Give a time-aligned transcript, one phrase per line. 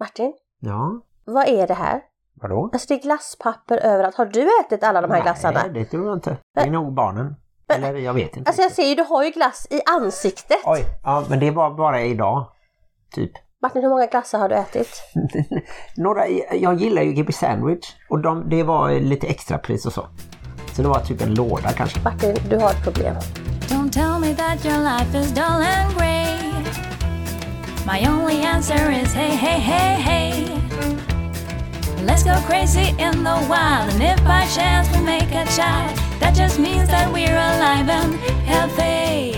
[0.00, 2.00] Martin, Ja, vad är det här?
[2.40, 2.70] vadå?
[2.72, 4.16] Alltså det är glasspapper överallt.
[4.16, 5.60] Har du ätit alla de här glassarna?
[5.62, 6.36] Nej, det tror jag inte.
[6.54, 7.34] Det är nog barnen.
[7.74, 8.48] Eller jag vet inte.
[8.50, 10.58] Alltså jag ser ju, du har ju glass i ansiktet.
[10.64, 12.46] Oj, ja men det var bara idag.
[13.14, 13.30] Typ.
[13.62, 14.88] Martin, hur många glassar har du ätit?
[15.96, 20.06] Några, jag gillar ju GB Sandwich och de, det var lite extra pris och så.
[20.72, 22.00] Så det var typ en låda kanske.
[22.04, 23.14] Martin, du har ett problem.
[23.60, 26.47] Don't tell me that your life is dull and grey.
[27.88, 30.32] My only answer is hey, hey, hey, hey.
[32.04, 36.34] Let's go crazy in the wild, and if by chance we make a child, that
[36.34, 39.32] just means that we're alive and healthy.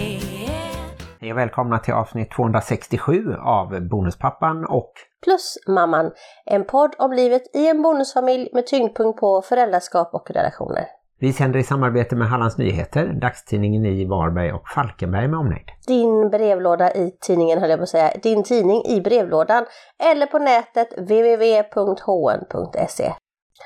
[1.20, 4.92] Hej och välkomna till avsnitt 267 av Bonuspappan och
[5.24, 6.12] Plus Mamman,
[6.44, 10.99] en podd om livet i en bonusfamilj med tyngdpunkt på föräldraskap och relationer.
[11.20, 15.70] Vi sänder i samarbete med Hallands Nyheter, dagstidningen i Varberg och Falkenberg med omnejd.
[15.86, 19.64] Din brevlåda i tidningen höll jag på att säga, din tidning i brevlådan
[20.12, 21.92] eller på nätet www.hn.se.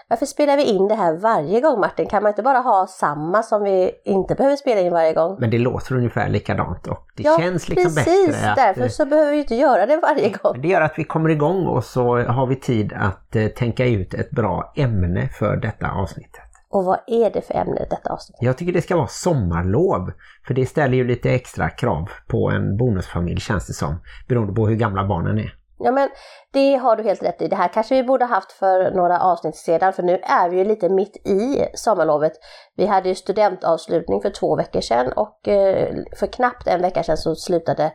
[0.09, 2.07] Varför spelar vi in det här varje gång Martin?
[2.07, 5.37] Kan man inte bara ha samma som vi inte behöver spela in varje gång?
[5.41, 8.57] Men det låter ungefär likadant och det ja, känns liksom precis, bättre att...
[8.57, 10.53] därför så behöver vi inte göra det varje gång.
[10.53, 13.87] Men Det gör att vi kommer igång och så har vi tid att eh, tänka
[13.87, 16.44] ut ett bra ämne för detta avsnittet.
[16.75, 18.37] Och vad är det för ämne detta avsnitt?
[18.41, 20.13] Jag tycker det ska vara sommarlov.
[20.47, 24.01] För det ställer ju lite extra krav på en bonusfamilj känns det som.
[24.29, 25.55] Beroende på hur gamla barnen är.
[25.79, 26.09] Ja men
[26.53, 27.49] det har du helt rätt i.
[27.49, 30.65] Det här kanske vi borde haft för några avsnitt sedan för nu är vi ju
[30.65, 32.33] lite mitt i sommarlovet.
[32.77, 37.17] Vi hade ju studentavslutning för två veckor sedan och eh, för knappt en vecka sedan
[37.17, 37.93] så slutade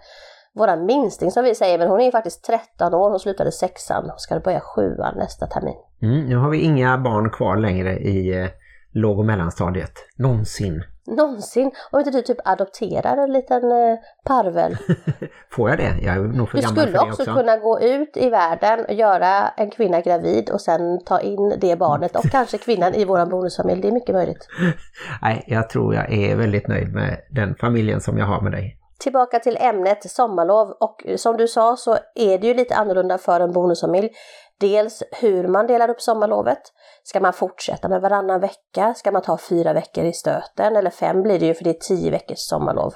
[0.56, 4.10] våran minsting som vi säger, men hon är ju faktiskt 13 år, hon slutade sexan
[4.10, 5.78] och ska börja sjuan nästa termin.
[6.02, 8.50] Mm, nu har vi inga barn kvar längre i eh,
[8.94, 9.92] låg- och mellanstadiet.
[10.18, 10.84] Någonsin.
[11.08, 14.78] Någonsin, om inte du typ adopterar en liten eh, parvel.
[15.52, 15.96] Får jag det?
[16.02, 17.34] Jag är nog för Du gammal för skulle det också också.
[17.34, 21.76] kunna gå ut i världen och göra en kvinna gravid och sen ta in det
[21.76, 23.82] barnet och kanske kvinnan i våran bonusfamilj.
[23.82, 24.48] Det är mycket möjligt.
[25.22, 28.76] Nej, jag tror jag är väldigt nöjd med den familjen som jag har med dig.
[29.00, 33.40] Tillbaka till ämnet sommarlov och som du sa så är det ju lite annorlunda för
[33.40, 34.10] en bonusfamilj.
[34.60, 36.62] Dels hur man delar upp sommarlovet.
[37.04, 38.94] Ska man fortsätta med varannan vecka?
[38.94, 40.76] Ska man ta fyra veckor i stöten?
[40.76, 42.94] Eller fem blir det ju för det är tio veckors sommarlov.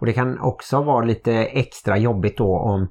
[0.00, 2.88] Och det kan också vara lite extra jobbigt då om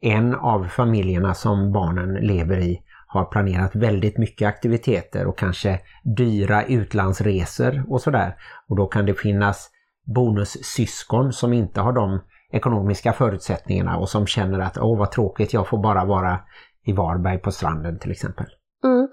[0.00, 5.80] en av familjerna som barnen lever i har planerat väldigt mycket aktiviteter och kanske
[6.16, 8.36] dyra utlandsresor och sådär.
[8.68, 9.70] Och då kan det finnas
[10.14, 12.20] bonussyskon som inte har de
[12.52, 16.40] ekonomiska förutsättningarna och som känner att åh vad tråkigt, jag får bara vara
[16.84, 18.46] i Varberg på stranden till exempel.
[18.84, 19.08] Mm.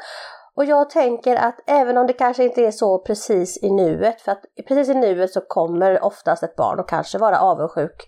[0.56, 4.32] Och jag tänker att även om det kanske inte är så precis i nuet, för
[4.32, 8.08] att precis i nuet så kommer oftast ett barn och kanske vara avundsjuk.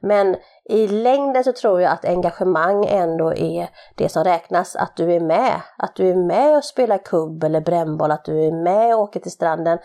[0.00, 5.12] Men i längden så tror jag att engagemang ändå är det som räknas, att du
[5.12, 5.60] är med.
[5.78, 9.20] Att du är med och spelar kubb eller brännboll, att du är med och åker
[9.20, 9.78] till stranden.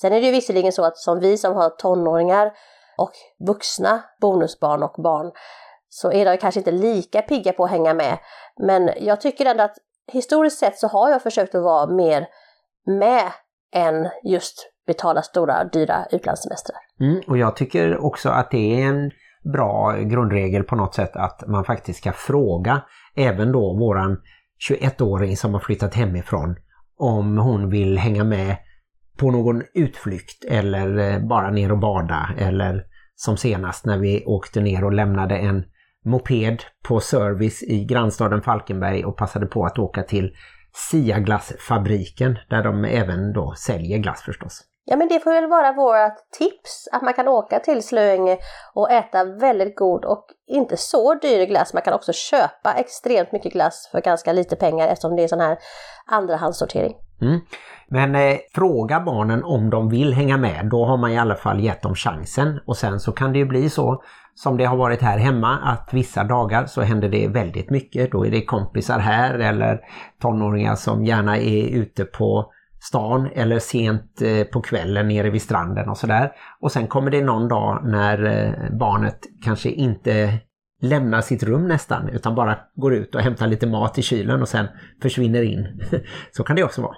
[0.00, 2.52] Sen är det ju visserligen så att som vi som har tonåringar
[2.98, 3.12] och
[3.46, 5.32] vuxna bonusbarn och barn
[5.94, 8.18] så är de kanske inte lika pigga på att hänga med.
[8.58, 9.76] Men jag tycker ändå att
[10.12, 12.26] historiskt sett så har jag försökt att vara mer
[12.86, 13.32] med
[13.74, 16.76] än just betala stora dyra utlandssemestrar.
[17.00, 19.10] Mm, och jag tycker också att det är en
[19.52, 22.82] bra grundregel på något sätt att man faktiskt ska fråga
[23.16, 24.16] även då våran
[24.70, 26.56] 21-åring som har flyttat hemifrån
[26.96, 28.56] om hon vill hänga med
[29.18, 34.84] på någon utflykt eller bara ner och bada eller som senast när vi åkte ner
[34.84, 35.64] och lämnade en
[36.04, 40.36] moped på service i grannstaden Falkenberg och passade på att åka till
[40.74, 44.62] Sia-glassfabriken där de även då säljer glass förstås.
[44.84, 48.38] Ja men det får väl vara vårt tips att man kan åka till Slöinge
[48.74, 51.74] och äta väldigt god och inte så dyr glass.
[51.74, 55.40] Man kan också köpa extremt mycket glass för ganska lite pengar eftersom det är sån
[55.40, 55.58] här
[56.06, 56.94] andrahandssortering.
[57.20, 57.40] Mm.
[57.88, 61.60] Men eh, fråga barnen om de vill hänga med, då har man i alla fall
[61.60, 62.60] gett dem chansen.
[62.66, 64.02] Och sen så kan det ju bli så
[64.34, 68.12] som det har varit här hemma att vissa dagar så händer det väldigt mycket.
[68.12, 69.80] Då är det kompisar här eller
[70.22, 75.88] tonåringar som gärna är ute på stan eller sent eh, på kvällen nere vid stranden
[75.88, 76.32] och sådär.
[76.60, 80.38] Och sen kommer det någon dag när eh, barnet kanske inte
[80.82, 84.48] lämnar sitt rum nästan utan bara går ut och hämtar lite mat i kylen och
[84.48, 84.66] sen
[85.02, 85.82] försvinner in.
[86.36, 86.96] Så kan det också vara.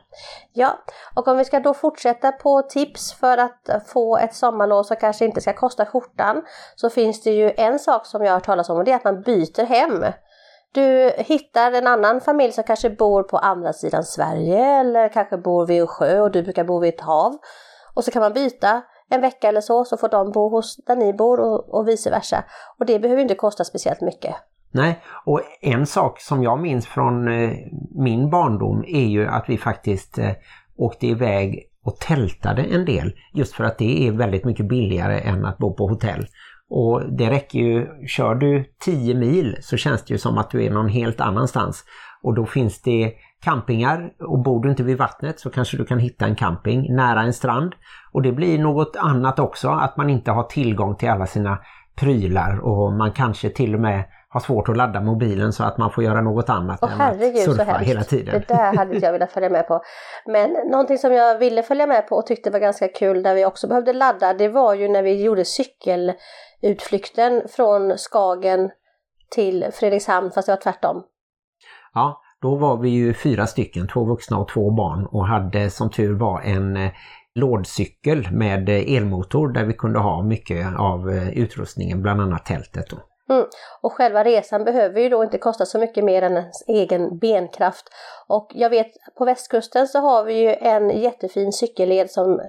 [0.53, 0.79] Ja,
[1.15, 5.25] och om vi ska då fortsätta på tips för att få ett sommarlov som kanske
[5.25, 6.43] inte ska kosta skjortan
[6.77, 8.97] så finns det ju en sak som jag har hört talas om och det är
[8.97, 10.05] att man byter hem.
[10.75, 15.67] Du hittar en annan familj som kanske bor på andra sidan Sverige eller kanske bor
[15.67, 17.39] vid en sjö och du brukar bo vid ett hav.
[17.95, 18.83] Och så kan man byta
[19.15, 22.11] en vecka eller så, så får de bo hos där ni bor och, och vice
[22.11, 22.45] versa.
[22.79, 24.35] Och det behöver inte kosta speciellt mycket.
[24.71, 27.51] Nej, och en sak som jag minns från eh,
[27.95, 30.31] min barndom är ju att vi faktiskt eh,
[30.77, 33.13] åkte iväg och tältade en del.
[33.33, 36.27] Just för att det är väldigt mycket billigare än att bo på hotell.
[36.77, 40.65] Och det räcker ju, kör du 10 mil så känns det ju som att du
[40.65, 41.85] är någon helt annanstans.
[42.23, 43.13] Och då finns det
[43.45, 47.23] campingar och bor du inte vid vattnet så kanske du kan hitta en camping nära
[47.23, 47.75] en strand.
[48.13, 51.59] Och det blir något annat också, att man inte har tillgång till alla sina
[51.97, 54.05] prylar och man kanske till och med
[54.35, 57.37] har svårt att ladda mobilen så att man får göra något annat Åh, än herregud,
[57.37, 58.45] att surfa hela tiden.
[58.49, 59.81] Det där hade jag velat följa med på.
[60.27, 63.45] Men någonting som jag ville följa med på och tyckte var ganska kul där vi
[63.45, 65.45] också behövde ladda det var ju när vi gjorde
[66.61, 68.71] cykelutflykten från Skagen
[69.31, 71.03] till Fredrikshamn fast det var tvärtom.
[71.95, 75.91] Ja, då var vi ju fyra stycken, två vuxna och två barn och hade som
[75.91, 76.91] tur var en eh,
[77.35, 82.91] lådcykel med eh, elmotor där vi kunde ha mycket av eh, utrustningen, bland annat tältet.
[82.91, 82.97] Då.
[83.35, 83.47] Mm.
[83.81, 87.85] Och själva resan behöver ju då inte kosta så mycket mer än ens egen benkraft.
[88.29, 92.41] Och jag vet på västkusten så har vi ju en jättefin cykelled som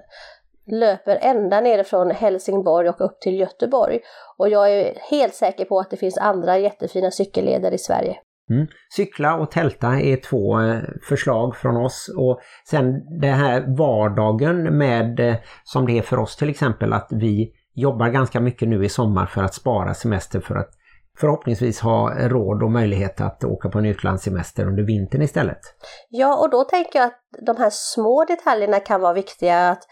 [0.66, 4.00] löper ända nerifrån Helsingborg och upp till Göteborg.
[4.36, 8.16] Och jag är helt säker på att det finns andra jättefina cykelleder i Sverige.
[8.50, 8.66] Mm.
[8.96, 12.84] Cykla och tälta är två eh, förslag från oss och sen
[13.20, 15.34] det här vardagen med eh,
[15.64, 19.26] som det är för oss till exempel att vi jobbar ganska mycket nu i sommar
[19.26, 20.70] för att spara semester för att
[21.18, 25.60] förhoppningsvis ha råd och möjlighet att åka på en utlandssemester under vintern istället.
[26.08, 29.70] Ja, och då tänker jag att de här små detaljerna kan vara viktiga.
[29.70, 29.82] Att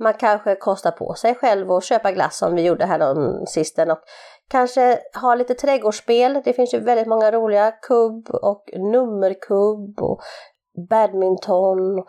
[0.00, 3.98] man kanske kostar på sig själv och köpa glass som vi gjorde här sisten och
[4.50, 6.42] kanske ha lite trädgårdsspel.
[6.44, 10.20] Det finns ju väldigt många roliga kubb och nummerkubb och
[10.90, 12.04] badminton.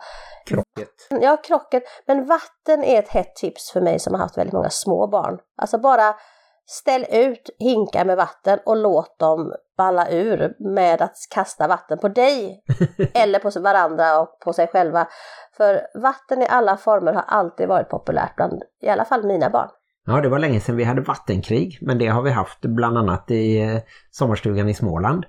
[0.46, 0.88] Krocket.
[1.20, 1.82] Ja, krocket.
[2.06, 5.38] Men vatten är ett hett tips för mig som har haft väldigt många små barn.
[5.62, 6.14] Alltså bara
[6.70, 12.08] ställ ut hinkar med vatten och låt dem balla ur med att kasta vatten på
[12.08, 12.62] dig
[13.14, 15.08] eller på varandra och på sig själva.
[15.56, 19.68] För vatten i alla former har alltid varit populärt bland i alla fall mina barn.
[20.06, 23.30] Ja, det var länge sedan vi hade vattenkrig, men det har vi haft bland annat
[23.30, 23.78] i eh,
[24.10, 25.24] sommarstugan i Småland.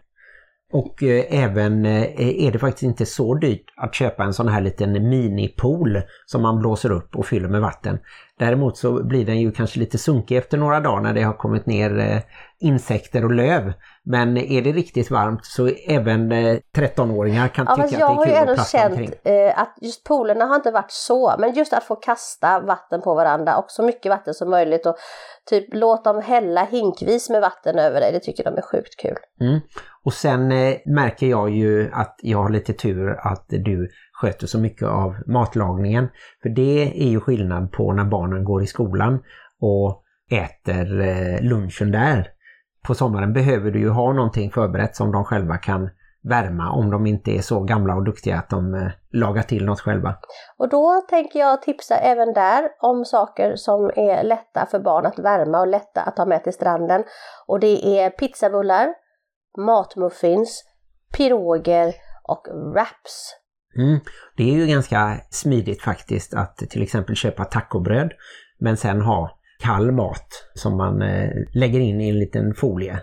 [0.71, 4.61] Och eh, även eh, är det faktiskt inte så dyrt att köpa en sån här
[4.61, 7.99] liten minipool som man blåser upp och fyller med vatten.
[8.39, 11.65] Däremot så blir den ju kanske lite sunkig efter några dagar när det har kommit
[11.65, 12.17] ner eh,
[12.59, 13.73] insekter och löv.
[14.03, 18.05] Men är det riktigt varmt så även eh, 13-åringar kan Ja, tycka att jag det
[18.15, 19.33] har är ju kul ändå att plasta känt omkring.
[19.35, 23.13] eh, att just poolerna har inte varit så, men just att få kasta vatten på
[23.13, 24.95] varandra och så mycket vatten som möjligt och
[25.49, 29.17] typ låt dem hälla hinkvis med vatten över dig, det tycker de är sjukt kul.
[29.41, 29.59] Mm.
[30.03, 34.59] Och sen eh, märker jag ju att jag har lite tur att du sköter så
[34.59, 36.09] mycket av matlagningen.
[36.41, 39.23] För det är ju skillnad på när barnen går i skolan
[39.61, 42.27] och äter eh, lunchen där.
[42.83, 45.89] På sommaren behöver du ju ha någonting förberett som de själva kan
[46.23, 49.79] värma om de inte är så gamla och duktiga att de eh, lagar till något
[49.79, 50.15] själva.
[50.57, 55.19] Och då tänker jag tipsa även där om saker som är lätta för barn att
[55.19, 57.03] värma och lätta att ta med till stranden.
[57.47, 58.93] Och det är pizzabullar,
[59.57, 60.63] matmuffins,
[61.17, 61.93] piroger
[62.23, 63.35] och wraps.
[63.77, 63.99] Mm.
[64.37, 68.11] Det är ju ganska smidigt faktiskt att till exempel köpa tacobröd
[68.59, 72.99] men sen ha kall mat som man eh, lägger in i en liten folie.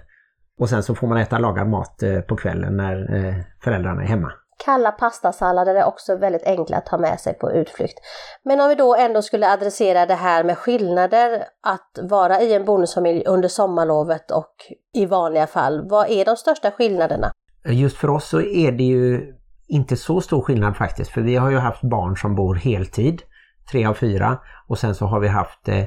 [0.59, 3.35] Och sen så får man äta lagad mat eh, på kvällen när eh,
[3.65, 4.33] föräldrarna är hemma.
[4.65, 7.99] Kalla pastasallader är också väldigt enkla att ta med sig på utflykt.
[8.45, 12.65] Men om vi då ändå skulle adressera det här med skillnader att vara i en
[12.65, 14.55] bonusfamilj under sommarlovet och
[14.95, 15.89] i vanliga fall.
[15.89, 17.33] Vad är de största skillnaderna?
[17.65, 19.35] Just för oss så är det ju
[19.69, 23.23] inte så stor skillnad faktiskt för vi har ju haft barn som bor heltid,
[23.71, 25.85] tre av fyra och sen så har vi haft eh,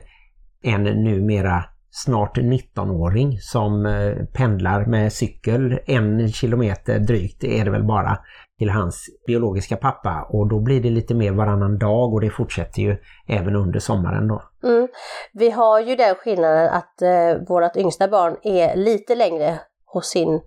[0.64, 7.88] en numera snart 19-åring som eh, pendlar med cykel en kilometer drygt är det väl
[7.88, 8.20] bara
[8.62, 12.82] till hans biologiska pappa och då blir det lite mer varannan dag och det fortsätter
[12.82, 14.42] ju även under sommaren då.
[14.64, 14.88] Mm.
[15.34, 20.42] Vi har ju den skillnaden att eh, vårt yngsta barn är lite längre hos sin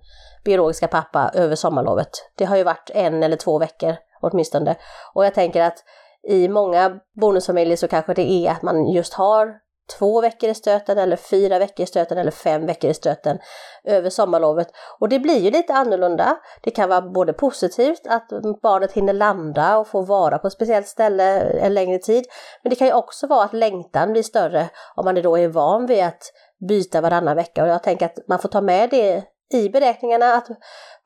[0.45, 2.09] biologiska pappa över sommarlovet.
[2.39, 4.77] Det har ju varit en eller två veckor åtminstone.
[5.15, 5.79] Och jag tänker att
[6.29, 9.55] i många bonusfamiljer så kanske det är att man just har
[9.99, 13.39] två veckor i stöten eller fyra veckor i stöten eller fem veckor i stöten
[13.85, 14.69] över sommarlovet.
[15.01, 16.37] Och det blir ju lite annorlunda.
[16.63, 18.29] Det kan vara både positivt att
[18.63, 22.25] barnet hinner landa och få vara på ett speciellt ställe en längre tid.
[22.63, 25.87] Men det kan ju också vara att längtan blir större om man då är van
[25.87, 26.33] vid att
[26.69, 27.63] byta varannan vecka.
[27.63, 29.25] Och jag tänker att man får ta med det
[29.55, 30.49] i beräkningarna att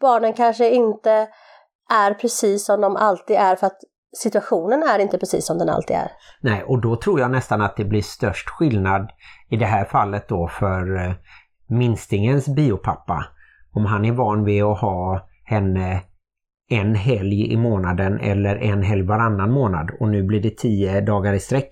[0.00, 1.28] barnen kanske inte
[1.90, 3.80] är precis som de alltid är för att
[4.16, 6.10] situationen är inte precis som den alltid är.
[6.40, 9.10] Nej, och då tror jag nästan att det blir störst skillnad
[9.50, 11.12] i det här fallet då för eh,
[11.68, 13.24] minstingens biopappa.
[13.74, 16.02] om han är van vid att ha henne
[16.70, 21.32] en helg i månaden eller en helg varannan månad och nu blir det tio dagar
[21.32, 21.68] i sträck.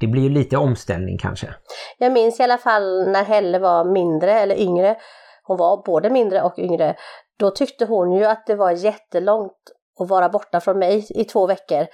[0.00, 1.54] Det blir ju lite omställning kanske.
[1.98, 4.96] Jag minns i alla fall när Helle var mindre eller yngre.
[5.42, 6.96] Hon var både mindre och yngre.
[7.38, 11.46] Då tyckte hon ju att det var jättelångt och vara borta från mig i två
[11.46, 11.86] veckor.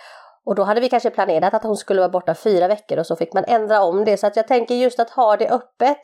[0.44, 3.16] Och då hade vi kanske planerat att hon skulle vara borta fyra veckor och så
[3.16, 4.16] fick man ändra om det.
[4.16, 5.98] Så att jag tänker just att ha det öppet.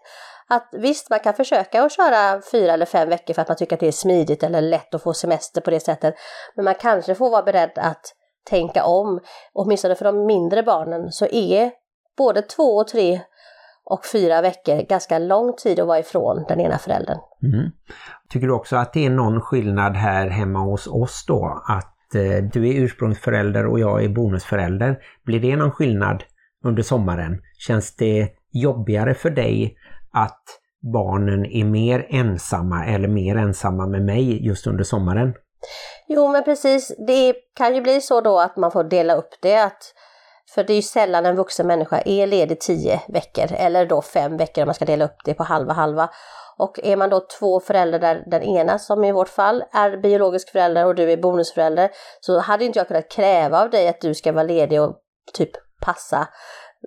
[0.49, 3.76] Att visst, man kan försöka att köra fyra eller fem veckor för att man tycker
[3.76, 6.14] att det är smidigt eller lätt att få semester på det sättet.
[6.55, 8.14] Men man kanske får vara beredd att
[8.50, 9.21] tänka om.
[9.52, 11.71] Åtminstone för de mindre barnen så är
[12.17, 13.21] både två och tre
[13.90, 17.18] och fyra veckor ganska lång tid att vara ifrån den ena föräldern.
[17.42, 17.71] Mm.
[18.28, 21.62] Tycker du också att det är någon skillnad här hemma hos oss då?
[21.68, 24.99] Att eh, du är ursprungsförälder och jag är bonusförälder.
[25.25, 26.25] Blir det någon skillnad
[26.64, 27.40] under sommaren?
[27.59, 29.76] Känns det jobbigare för dig
[30.12, 30.42] att
[30.92, 35.35] barnen är mer ensamma eller mer ensamma med mig just under sommaren?
[36.09, 39.64] Jo men precis, det kan ju bli så då att man får dela upp det.
[39.64, 39.95] Att,
[40.55, 44.37] för det är ju sällan en vuxen människa är ledig tio veckor eller då fem
[44.37, 46.11] veckor om man ska dela upp det på halva halva.
[46.59, 50.50] Och är man då två föräldrar där den ena som i vårt fall är biologisk
[50.50, 51.90] förälder och du är bonusförälder
[52.21, 54.97] så hade inte jag kunnat kräva av dig att du ska vara ledig och
[55.35, 55.50] typ
[55.81, 56.28] passa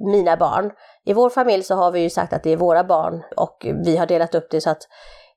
[0.01, 0.71] mina barn.
[1.05, 3.97] I vår familj så har vi ju sagt att det är våra barn och vi
[3.97, 4.87] har delat upp det så att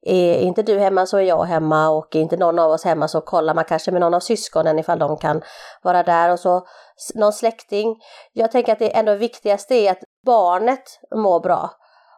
[0.06, 3.08] är inte du hemma så är jag hemma och är inte någon av oss hemma
[3.08, 5.42] så kollar man kanske med någon av syskonen ifall de kan
[5.82, 6.66] vara där och så
[7.14, 7.96] någon släkting.
[8.32, 11.70] Jag tänker att det ändå viktigaste är att barnet mår bra.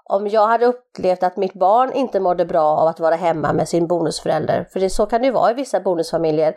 [0.09, 3.69] Om jag hade upplevt att mitt barn inte mådde bra av att vara hemma med
[3.69, 6.55] sin bonusförälder, för det, så kan det ju vara i vissa bonusfamiljer,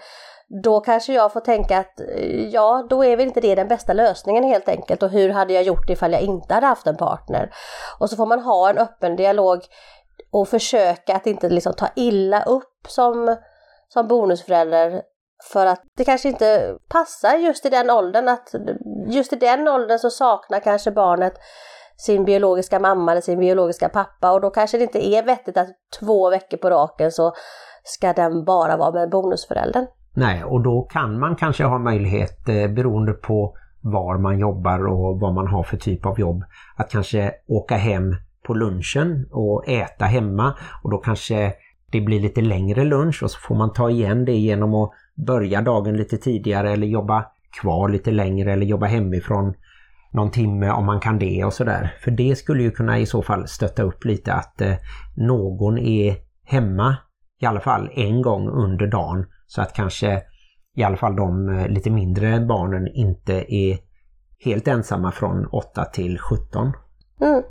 [0.64, 3.94] då kanske jag får tänka att eh, ja, då är väl inte det den bästa
[3.94, 5.04] lösningen helt enkelt.
[5.04, 7.52] Och hur hade jag gjort ifall jag inte hade haft en partner?
[8.00, 9.62] Och så får man ha en öppen dialog
[10.32, 13.36] och försöka att inte liksom ta illa upp som,
[13.88, 15.02] som bonusförälder
[15.52, 18.56] för att det kanske inte passar just i den åldern att
[19.08, 21.34] just i den åldern så saknar kanske barnet
[21.98, 25.68] sin biologiska mamma eller sin biologiska pappa och då kanske det inte är vettigt att
[26.00, 27.34] två veckor på raken så
[27.84, 29.88] ska den bara vara med bonusföräldern.
[30.14, 35.20] Nej, och då kan man kanske ha möjlighet eh, beroende på var man jobbar och
[35.20, 36.44] vad man har för typ av jobb
[36.76, 38.16] att kanske åka hem
[38.50, 41.54] på lunchen och äta hemma och då kanske
[41.92, 44.92] det blir lite längre lunch och så får man ta igen det genom att
[45.28, 47.26] börja dagen lite tidigare eller jobba
[47.62, 49.54] kvar lite längre eller jobba hemifrån
[50.12, 51.94] någon timme om man kan det och sådär.
[52.04, 54.76] För det skulle ju kunna i så fall stötta upp lite att eh,
[55.16, 56.16] någon är
[56.46, 56.98] hemma
[57.42, 60.22] i alla fall en gång under dagen så att kanske
[60.76, 63.78] i alla fall de eh, lite mindre barnen inte är
[64.46, 66.74] helt ensamma från 8 till 17.
[67.22, 67.44] Mm.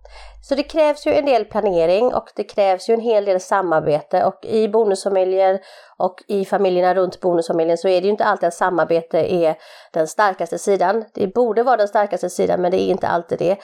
[0.43, 4.25] Så det krävs ju en del planering och det krävs ju en hel del samarbete
[4.25, 5.61] och i bonusfamiljer
[5.97, 9.57] och i familjerna runt bonusfamiljen så är det ju inte alltid att samarbete är
[9.93, 11.05] den starkaste sidan.
[11.15, 13.57] Det borde vara den starkaste sidan men det är inte alltid det.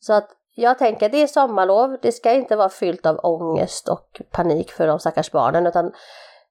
[0.00, 3.88] Så att jag tänker att det är sommarlov, det ska inte vara fyllt av ångest
[3.88, 5.92] och panik för de stackars barnen utan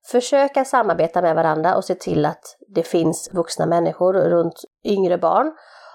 [0.05, 5.51] försöka samarbeta med varandra och se till att det finns vuxna människor runt yngre barn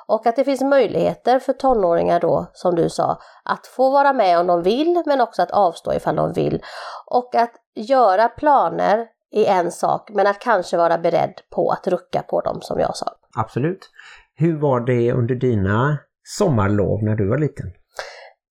[0.07, 4.39] och att det finns möjligheter för tonåringar då, som du sa, att få vara med
[4.39, 6.63] om de vill men också att avstå ifall de vill.
[7.07, 12.23] Och att göra planer är en sak men att kanske vara beredd på att rucka
[12.23, 13.07] på dem som jag sa.
[13.37, 13.91] Absolut.
[14.35, 17.67] Hur var det under dina sommarlov när du var liten?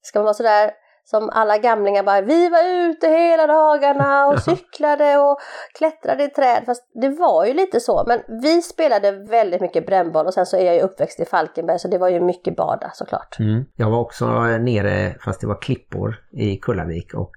[0.01, 0.71] Ska man vara sådär
[1.05, 5.37] som alla gamlingar bara, vi var ute hela dagarna och cyklade och
[5.77, 6.63] klättrade i träd.
[6.65, 10.57] Fast det var ju lite så, men vi spelade väldigt mycket brännboll och sen så
[10.57, 13.39] är jag ju uppväxt i Falkenberg så det var ju mycket bada såklart.
[13.39, 13.65] Mm.
[13.75, 14.25] Jag var också
[14.57, 17.31] nere, fast det var klippor i Kullavik och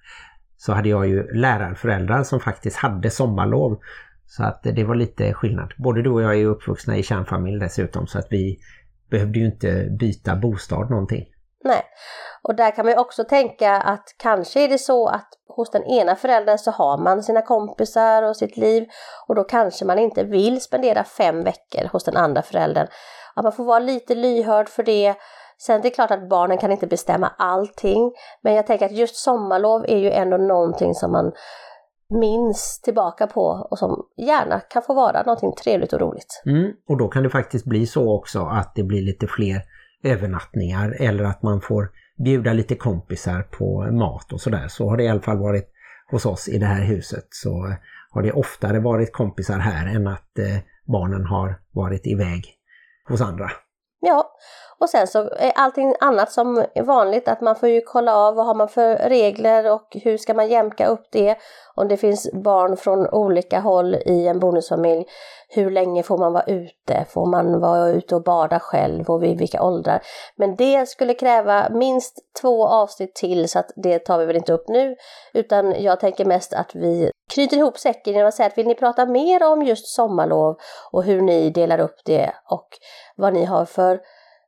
[0.56, 3.78] så hade jag ju lärarföräldrar som faktiskt hade sommarlov.
[4.28, 5.72] Så att det var lite skillnad.
[5.78, 8.58] Både du och jag är uppvuxna i kärnfamilj dessutom så att vi
[9.10, 11.24] behövde ju inte byta bostad någonting.
[11.64, 11.82] Nej,
[12.48, 15.84] och där kan man ju också tänka att kanske är det så att hos den
[15.84, 18.88] ena föräldern så har man sina kompisar och sitt liv
[19.26, 22.86] och då kanske man inte vill spendera fem veckor hos den andra föräldern.
[23.34, 25.14] Att man får vara lite lyhörd för det.
[25.58, 28.12] Sen det är klart att barnen kan inte bestämma allting,
[28.42, 31.32] men jag tänker att just sommarlov är ju ändå någonting som man
[32.10, 36.42] minns tillbaka på och som gärna kan få vara någonting trevligt och roligt.
[36.46, 39.62] Mm, och då kan det faktiskt bli så också att det blir lite fler
[40.04, 44.68] övernattningar eller att man får bjuda lite kompisar på mat och sådär.
[44.68, 45.72] Så har det i alla fall varit
[46.10, 47.74] hos oss i det här huset så eh,
[48.10, 52.44] har det oftare varit kompisar här än att eh, barnen har varit iväg
[53.08, 53.50] hos andra.
[54.08, 54.30] Ja,
[54.78, 58.34] och sen så är allting annat som är vanligt att man får ju kolla av
[58.34, 61.36] vad har man för regler och hur ska man jämka upp det.
[61.74, 65.04] om det finns barn från olika håll i en bonusfamilj,
[65.48, 67.04] hur länge får man vara ute?
[67.08, 70.02] Får man vara ute och bada själv och vid vilka åldrar?
[70.36, 74.52] Men det skulle kräva minst två avsnitt till så att det tar vi väl inte
[74.52, 74.96] upp nu,
[75.34, 78.74] utan jag tänker mest att vi knyter ihop säcken genom att säga att vill ni
[78.74, 80.56] prata mer om just sommarlov
[80.92, 82.68] och hur ni delar upp det och
[83.16, 84.00] vad ni har för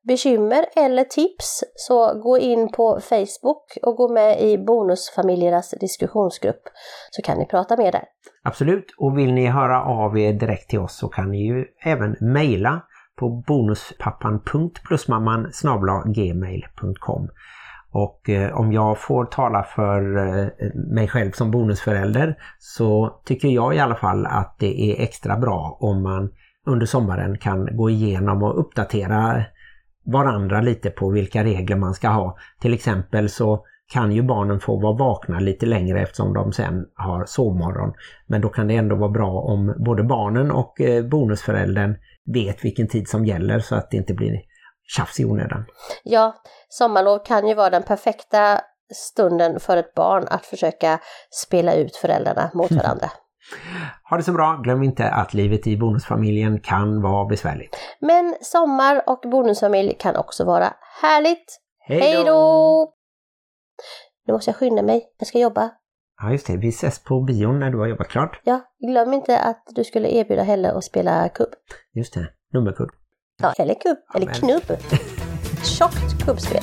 [0.08, 6.62] bekymmer eller tips så gå in på Facebook och gå med i Bonusfamiljernas diskussionsgrupp
[7.10, 8.04] så kan ni prata med där.
[8.42, 12.16] Absolut, och vill ni höra av er direkt till oss så kan ni ju även
[12.20, 12.82] mejla
[13.18, 15.52] på bonuspappan.plusmamman
[16.14, 17.28] gmail.com
[17.90, 23.74] och eh, om jag får tala för eh, mig själv som bonusförälder så tycker jag
[23.74, 26.30] i alla fall att det är extra bra om man
[26.66, 29.44] under sommaren kan gå igenom och uppdatera
[30.06, 32.36] varandra lite på vilka regler man ska ha.
[32.60, 37.24] Till exempel så kan ju barnen få vara vakna lite längre eftersom de sen har
[37.24, 37.92] sovmorgon.
[38.26, 41.96] Men då kan det ändå vara bra om både barnen och eh, bonusföräldern
[42.32, 44.40] vet vilken tid som gäller så att det inte blir
[44.96, 45.64] tjafs i onödan.
[46.04, 46.34] Ja,
[46.68, 48.60] sommarlov kan ju vara den perfekta
[48.94, 53.10] stunden för ett barn att försöka spela ut föräldrarna mot varandra.
[54.10, 57.76] Ha det så bra, glöm inte att livet i bonusfamiljen kan vara besvärligt.
[58.00, 61.60] Men sommar och bonusfamilj kan också vara härligt.
[61.80, 62.92] Hej då!
[64.26, 65.70] Nu måste jag skynda mig, jag ska jobba.
[66.22, 68.40] Ja just det, vi ses på bion när du har jobbat klart.
[68.44, 71.48] Ja, glöm inte att du skulle erbjuda Helle att spela kubb.
[71.94, 72.90] Just det, nummerkudd.
[73.42, 74.78] Ja, eller kubb, eller knubb.
[75.64, 76.62] Tjockt kubbspel.